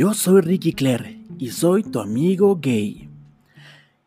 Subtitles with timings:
[0.00, 3.10] Yo soy Ricky Claire y soy tu amigo gay.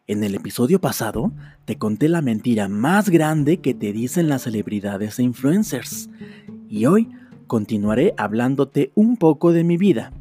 [0.08, 1.32] En el episodio pasado
[1.66, 6.10] te conté la mentira más grande que te dicen las celebridades e influencers
[6.68, 7.12] y hoy
[7.46, 10.12] continuaré hablándote un poco de mi vida.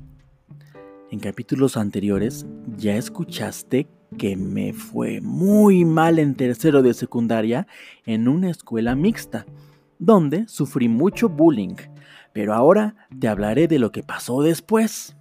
[1.10, 2.44] En capítulos anteriores
[2.76, 3.86] ya escuchaste
[4.18, 7.66] que me fue muy mal en tercero de secundaria
[8.04, 9.46] en una escuela mixta,
[9.98, 11.76] donde sufrí mucho bullying,
[12.34, 15.16] pero ahora te hablaré de lo que pasó después.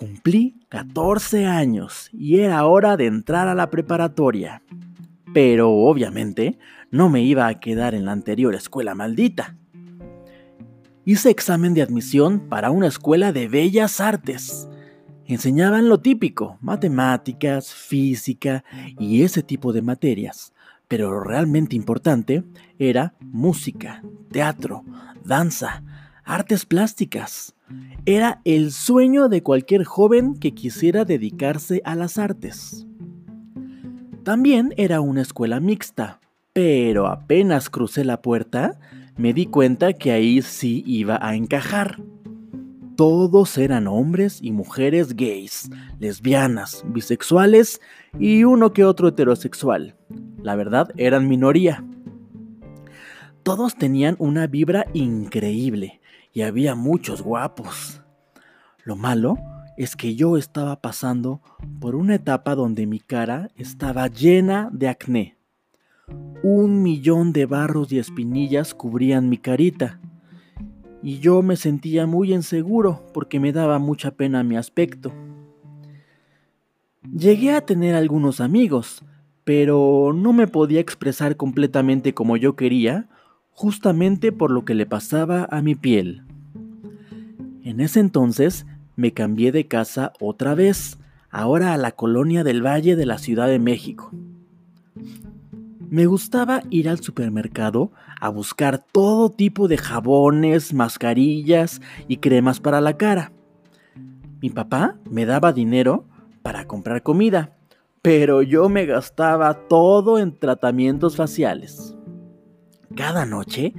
[0.00, 4.62] Cumplí 14 años y era hora de entrar a la preparatoria.
[5.34, 6.58] Pero obviamente
[6.90, 9.58] no me iba a quedar en la anterior escuela maldita.
[11.04, 14.70] Hice examen de admisión para una escuela de bellas artes.
[15.26, 18.64] Enseñaban lo típico, matemáticas, física
[18.98, 20.54] y ese tipo de materias.
[20.88, 22.42] Pero lo realmente importante
[22.78, 24.02] era música,
[24.32, 24.82] teatro,
[25.26, 25.82] danza,
[26.24, 27.54] artes plásticas.
[28.06, 32.86] Era el sueño de cualquier joven que quisiera dedicarse a las artes.
[34.22, 36.20] También era una escuela mixta,
[36.52, 38.78] pero apenas crucé la puerta,
[39.16, 42.02] me di cuenta que ahí sí iba a encajar.
[42.96, 47.80] Todos eran hombres y mujeres gays, lesbianas, bisexuales
[48.18, 49.96] y uno que otro heterosexual.
[50.42, 51.84] La verdad, eran minoría.
[53.42, 56.00] Todos tenían una vibra increíble
[56.32, 58.02] y había muchos guapos.
[58.84, 59.36] Lo malo
[59.76, 61.40] es que yo estaba pasando
[61.80, 65.36] por una etapa donde mi cara estaba llena de acné.
[66.42, 70.00] Un millón de barros y espinillas cubrían mi carita.
[71.02, 75.12] Y yo me sentía muy inseguro porque me daba mucha pena mi aspecto.
[77.02, 79.02] Llegué a tener algunos amigos,
[79.44, 83.08] pero no me podía expresar completamente como yo quería
[83.60, 86.22] justamente por lo que le pasaba a mi piel.
[87.62, 88.64] En ese entonces
[88.96, 90.96] me cambié de casa otra vez,
[91.28, 94.12] ahora a la colonia del Valle de la Ciudad de México.
[95.90, 102.80] Me gustaba ir al supermercado a buscar todo tipo de jabones, mascarillas y cremas para
[102.80, 103.30] la cara.
[104.40, 106.06] Mi papá me daba dinero
[106.40, 107.58] para comprar comida,
[108.00, 111.94] pero yo me gastaba todo en tratamientos faciales.
[112.96, 113.72] Cada noche,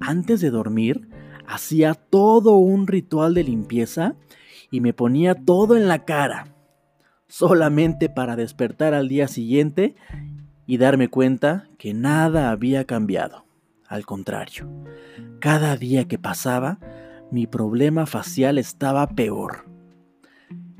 [0.00, 1.08] antes de dormir,
[1.46, 4.16] hacía todo un ritual de limpieza
[4.70, 6.54] y me ponía todo en la cara,
[7.26, 9.96] solamente para despertar al día siguiente
[10.66, 13.46] y darme cuenta que nada había cambiado.
[13.88, 14.68] Al contrario,
[15.40, 16.78] cada día que pasaba,
[17.30, 19.64] mi problema facial estaba peor.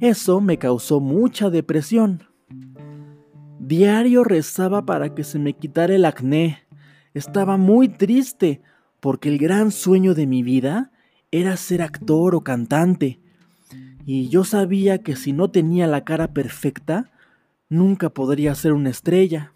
[0.00, 2.24] Eso me causó mucha depresión.
[3.58, 6.69] Diario rezaba para que se me quitara el acné
[7.14, 8.60] estaba muy triste
[9.00, 10.92] porque el gran sueño de mi vida
[11.30, 13.20] era ser actor o cantante.
[14.04, 17.10] Y yo sabía que si no tenía la cara perfecta,
[17.68, 19.52] nunca podría ser una estrella.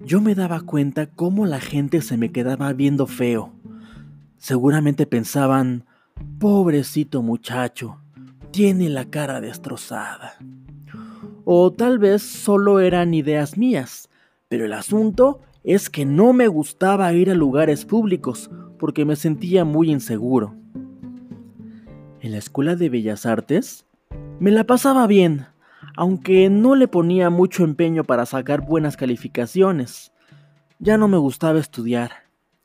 [0.00, 3.52] Yo me daba cuenta cómo la gente se me quedaba viendo feo.
[4.36, 5.86] Seguramente pensaban,
[6.38, 7.98] pobrecito muchacho,
[8.50, 10.34] tiene la cara destrozada.
[11.44, 14.10] O tal vez solo eran ideas mías,
[14.48, 19.64] pero el asunto es que no me gustaba ir a lugares públicos porque me sentía
[19.64, 20.54] muy inseguro.
[22.20, 23.86] En la Escuela de Bellas Artes
[24.38, 25.46] me la pasaba bien,
[25.96, 30.12] aunque no le ponía mucho empeño para sacar buenas calificaciones.
[30.78, 32.10] Ya no me gustaba estudiar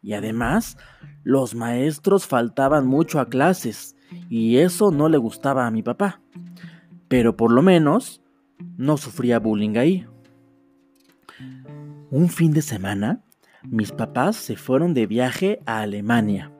[0.01, 0.77] y además
[1.23, 3.95] los maestros faltaban mucho a clases
[4.29, 6.21] y eso no le gustaba a mi papá.
[7.07, 8.21] Pero por lo menos
[8.77, 10.05] no sufría bullying ahí.
[12.11, 13.23] Un fin de semana,
[13.61, 16.51] mis papás se fueron de viaje a Alemania.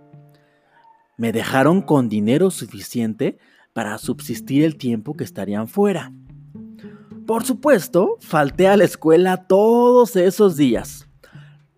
[1.17, 3.39] Me dejaron con dinero suficiente
[3.73, 6.13] para subsistir el tiempo que estarían fuera.
[7.25, 11.07] Por supuesto, falté a la escuela todos esos días.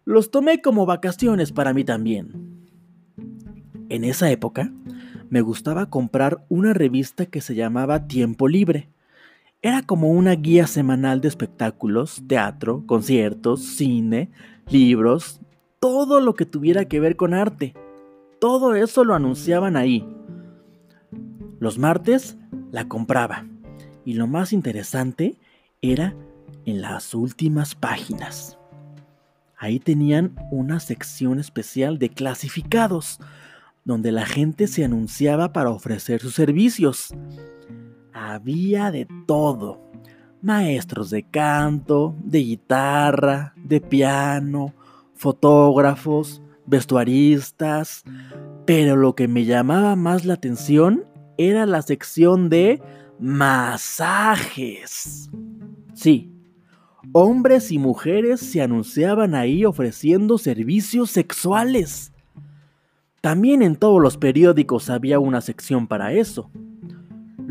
[0.03, 2.67] Los tomé como vacaciones para mí también.
[3.87, 4.69] En esa época,
[5.29, 8.89] me gustaba comprar una revista que se llamaba Tiempo Libre
[9.61, 14.31] era como una guía semanal de espectáculos, teatro, conciertos, cine,
[14.67, 15.39] libros,
[15.79, 17.75] todo lo que tuviera que ver con arte.
[18.39, 20.07] Todo eso lo anunciaban ahí.
[21.59, 22.37] Los martes
[22.71, 23.45] la compraba
[24.03, 25.37] y lo más interesante
[25.81, 26.15] era
[26.65, 28.57] en las últimas páginas.
[29.57, 33.19] Ahí tenían una sección especial de clasificados,
[33.85, 37.13] donde la gente se anunciaba para ofrecer sus servicios
[38.29, 39.81] había de todo.
[40.41, 44.73] Maestros de canto, de guitarra, de piano,
[45.13, 48.03] fotógrafos, vestuaristas,
[48.65, 51.05] pero lo que me llamaba más la atención
[51.37, 52.81] era la sección de
[53.19, 55.29] masajes.
[55.93, 56.31] Sí,
[57.11, 62.13] hombres y mujeres se anunciaban ahí ofreciendo servicios sexuales.
[63.21, 66.49] También en todos los periódicos había una sección para eso.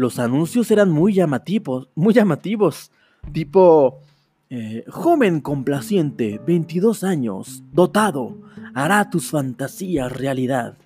[0.00, 2.90] Los anuncios eran muy llamativos, muy llamativos,
[3.34, 4.00] tipo
[4.48, 8.40] eh, joven complaciente, 22 años, dotado,
[8.72, 10.78] hará tus fantasías realidad.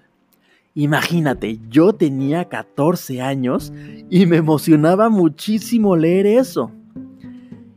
[0.75, 3.72] Imagínate, yo tenía 14 años
[4.11, 6.72] y me emocionaba muchísimo leer eso.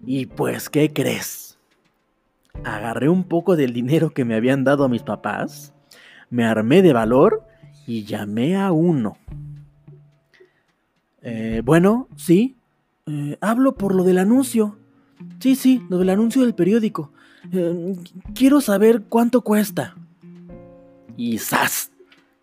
[0.08, 1.60] Y pues, ¿qué crees?
[2.64, 5.72] Agarré un poco del dinero que me habían dado a mis papás,
[6.32, 7.46] me armé de valor
[7.86, 9.20] y llamé a uno.
[11.30, 12.56] Eh, bueno, sí,
[13.06, 14.78] eh, hablo por lo del anuncio.
[15.40, 17.12] Sí, sí, lo del anuncio del periódico.
[17.52, 17.98] Eh,
[18.34, 19.98] quiero saber cuánto cuesta.
[21.18, 21.92] Y ¡zas!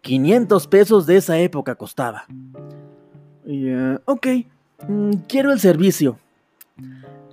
[0.02, 2.26] 500 pesos de esa época costaba.
[3.46, 4.26] Uh, ok,
[4.86, 6.18] mm, quiero el servicio.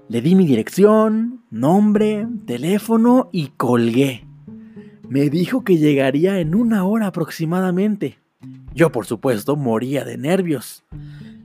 [0.07, 4.25] Le di mi dirección, nombre, teléfono y colgué.
[5.09, 8.19] Me dijo que llegaría en una hora aproximadamente.
[8.74, 10.86] Yo, por supuesto, moría de nervios.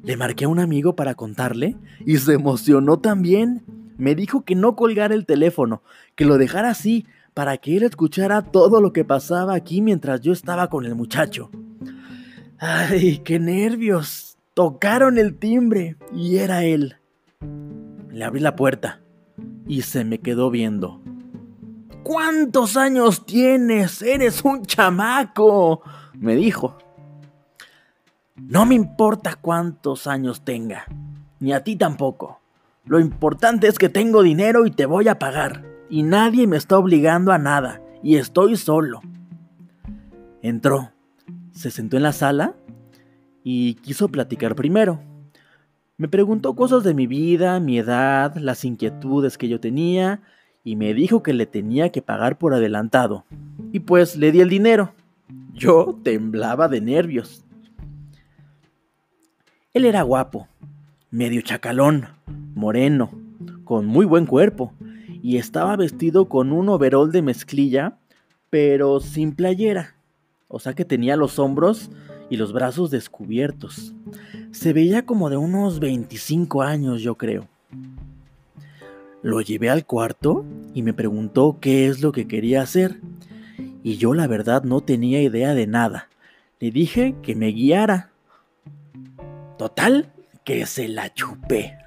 [0.06, 3.64] Le marqué a un amigo para contarle y se emocionó también.
[3.98, 5.82] Me dijo que no colgara el teléfono,
[6.14, 10.32] que lo dejara así, para que él escuchara todo lo que pasaba aquí mientras yo
[10.32, 11.50] estaba con el muchacho.
[12.60, 14.38] ¡Ay, qué nervios!
[14.54, 16.98] Tocaron el timbre y era él.
[18.08, 19.00] Le abrí la puerta
[19.66, 21.02] y se me quedó viendo.
[22.04, 24.02] ¿Cuántos años tienes?
[24.02, 25.82] Eres un chamaco,
[26.14, 26.78] me dijo.
[28.36, 30.84] No me importa cuántos años tenga,
[31.40, 32.40] ni a ti tampoco.
[32.84, 35.64] Lo importante es que tengo dinero y te voy a pagar.
[35.88, 37.80] Y nadie me está obligando a nada.
[38.02, 39.00] Y estoy solo.
[40.42, 40.92] Entró,
[41.52, 42.54] se sentó en la sala
[43.42, 45.00] y quiso platicar primero.
[45.96, 50.20] Me preguntó cosas de mi vida, mi edad, las inquietudes que yo tenía
[50.62, 53.24] y me dijo que le tenía que pagar por adelantado.
[53.72, 54.92] Y pues le di el dinero.
[55.54, 57.45] Yo temblaba de nervios.
[59.76, 60.48] Él era guapo,
[61.10, 62.08] medio chacalón,
[62.54, 63.10] moreno,
[63.64, 64.72] con muy buen cuerpo,
[65.22, 67.98] y estaba vestido con un overol de mezclilla,
[68.48, 69.94] pero sin playera.
[70.48, 71.90] O sea que tenía los hombros
[72.30, 73.92] y los brazos descubiertos.
[74.50, 77.46] Se veía como de unos 25 años, yo creo.
[79.20, 83.02] Lo llevé al cuarto y me preguntó qué es lo que quería hacer.
[83.82, 86.08] Y yo la verdad no tenía idea de nada.
[86.60, 88.15] Le dije que me guiara.
[89.58, 90.12] Total,
[90.44, 91.78] que se la chupé.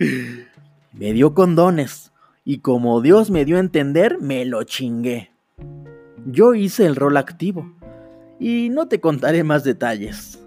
[0.92, 2.12] me dio condones
[2.44, 5.30] y como Dios me dio a entender, me lo chingué.
[6.26, 7.72] Yo hice el rol activo
[8.40, 10.42] y no te contaré más detalles.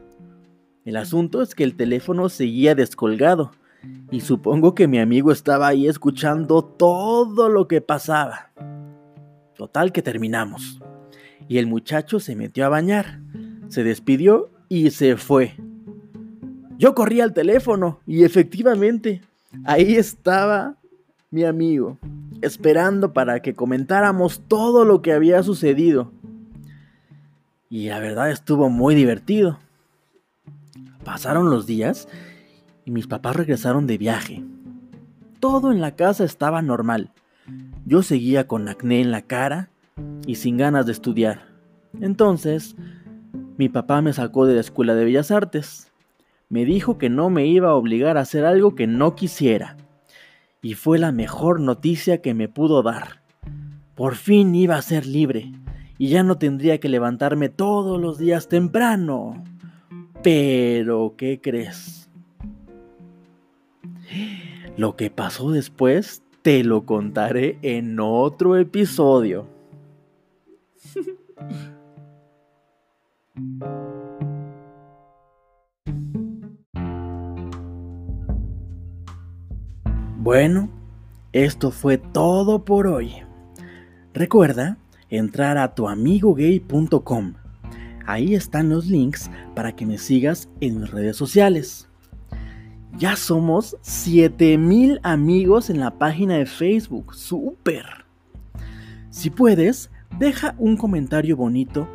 [0.83, 3.51] El asunto es que el teléfono seguía descolgado
[4.09, 8.51] y supongo que mi amigo estaba ahí escuchando todo lo que pasaba.
[9.56, 10.81] Total que terminamos.
[11.48, 13.21] Y el muchacho se metió a bañar,
[13.69, 15.56] se despidió y se fue.
[16.81, 19.22] Yo corrí al teléfono y efectivamente
[19.66, 20.78] ahí estaba
[21.29, 22.00] mi amigo,
[22.41, 26.12] esperando para que comentáramos todo lo que había sucedido.
[27.70, 29.60] Y la verdad estuvo muy divertido.
[31.06, 32.08] Pasaron los días
[32.84, 34.44] y mis papás regresaron de viaje.
[35.39, 37.12] Todo en la casa estaba normal.
[37.86, 39.70] Yo seguía con acné en la cara
[40.25, 41.46] y sin ganas de estudiar.
[42.00, 42.75] Entonces,
[43.56, 45.90] mi papá me sacó de la Escuela de Bellas Artes
[46.51, 49.77] me dijo que no me iba a obligar a hacer algo que no quisiera.
[50.62, 53.22] Y fue la mejor noticia que me pudo dar.
[53.96, 55.53] Por fin iba a ser libre
[55.98, 59.41] y ya no tendría que levantarme todos los días temprano.
[60.24, 62.10] Pero, ¿qué crees?
[64.75, 69.48] Lo que pasó después te lo contaré en otro episodio.
[80.24, 80.70] Bueno,
[81.34, 83.24] esto fue todo por hoy.
[84.13, 84.78] Recuerda
[85.10, 87.34] entrar a tuamigogay.com.
[88.06, 91.90] Ahí están los links para que me sigas en mis redes sociales.
[93.00, 97.16] Ya somos 7000 amigos en la página de Facebook.
[97.16, 97.86] ¡Súper!
[99.10, 101.88] Si puedes, deja un comentario bonito,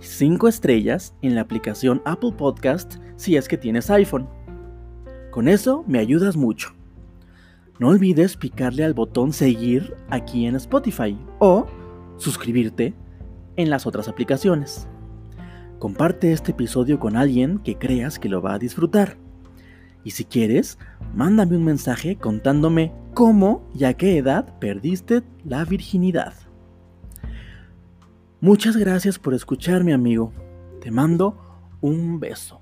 [0.00, 4.28] 5 estrellas en la aplicación Apple Podcast si es que tienes iPhone.
[5.30, 6.74] Con eso me ayudas mucho.
[7.82, 11.66] No olvides picarle al botón seguir aquí en Spotify o
[12.16, 12.94] suscribirte
[13.56, 14.86] en las otras aplicaciones.
[15.80, 19.16] Comparte este episodio con alguien que creas que lo va a disfrutar.
[20.04, 20.78] Y si quieres,
[21.12, 26.34] mándame un mensaje contándome cómo y a qué edad perdiste la virginidad.
[28.40, 30.32] Muchas gracias por escucharme amigo.
[30.80, 31.36] Te mando
[31.80, 32.61] un beso.